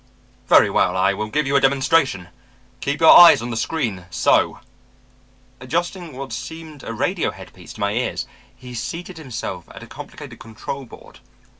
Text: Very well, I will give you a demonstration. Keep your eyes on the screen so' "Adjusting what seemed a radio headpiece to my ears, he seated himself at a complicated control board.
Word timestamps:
Very 0.47 0.71
well, 0.71 0.97
I 0.97 1.13
will 1.13 1.27
give 1.27 1.45
you 1.45 1.55
a 1.55 1.61
demonstration. 1.61 2.29
Keep 2.79 3.01
your 3.01 3.15
eyes 3.15 3.39
on 3.39 3.51
the 3.51 3.55
screen 3.55 4.07
so' 4.09 4.59
"Adjusting 5.61 6.17
what 6.17 6.33
seemed 6.33 6.81
a 6.83 6.91
radio 6.91 7.29
headpiece 7.29 7.73
to 7.73 7.79
my 7.81 7.91
ears, 7.91 8.25
he 8.55 8.73
seated 8.73 9.19
himself 9.19 9.65
at 9.69 9.83
a 9.83 9.85
complicated 9.85 10.39
control 10.39 10.85
board. 10.85 11.19